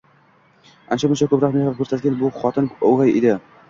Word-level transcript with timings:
ancha-muncha 0.95 1.29
ko'proq 1.35 1.55
mehr 1.59 1.79
ko'rsatgan 1.85 2.21
bu 2.25 2.35
xotin 2.43 2.75
o'gay 2.93 3.19
edi. 3.23 3.43